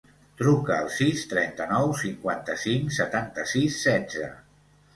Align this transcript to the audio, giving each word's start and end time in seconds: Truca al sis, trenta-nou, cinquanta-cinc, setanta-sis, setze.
Truca 0.37 0.77
al 0.83 0.87
sis, 0.93 1.25
trenta-nou, 1.33 1.93
cinquanta-cinc, 2.01 2.91
setanta-sis, 2.99 3.79
setze. 3.87 4.35